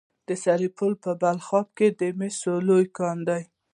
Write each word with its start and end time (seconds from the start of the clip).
د 0.27 0.29
سرپل 0.43 0.91
په 1.03 1.11
بلخاب 1.21 1.67
کې 1.77 1.87
د 1.99 2.01
مسو 2.19 2.53
لوی 2.67 2.85
کان 2.97 3.17
دی. 3.27 3.43